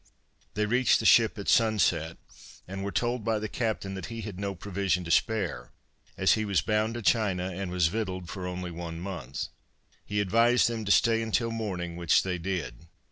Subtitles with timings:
[0.55, 2.17] They reached the ship at sunset,
[2.67, 5.71] and were told by the captain that he had no provision to spare
[6.17, 9.49] as he was bound to China and was victualled for only one month.
[10.03, 12.87] He advised them to stay until morning, which they did.